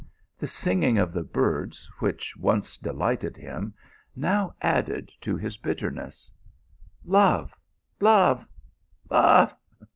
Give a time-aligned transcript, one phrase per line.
[0.39, 3.75] The singing of the birds which once delighted him
[4.15, 6.31] now added to his bitterness.
[7.05, 7.53] Love!
[7.99, 8.47] love!
[9.11, 9.55] love